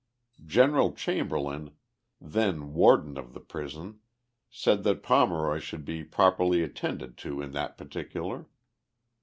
General 0.47 0.93
Chamberlain, 0.93 1.75
then 2.19 2.73
warden 2.73 3.19
of 3.19 3.35
the 3.35 3.39
prison, 3.39 3.99
said 4.49 4.81
that 4.83 5.03
Pomeroy 5.03 5.59
should 5.59 5.85
be 5.85 6.03
properly 6.03 6.63
attended 6.63 7.17
to 7.19 7.39
in 7.39 7.51
that 7.51 7.77
particular. 7.77 8.47